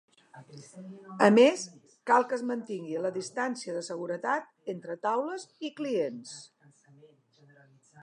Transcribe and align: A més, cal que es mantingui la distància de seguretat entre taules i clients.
A 1.25 1.27
més, 1.35 1.65
cal 2.13 2.25
que 2.31 2.39
es 2.39 2.45
mantingui 2.53 3.03
la 3.05 3.13
distància 3.19 3.77
de 3.77 3.85
seguretat 3.91 4.73
entre 4.77 4.99
taules 5.07 5.49
i 5.71 5.75
clients. 5.83 6.37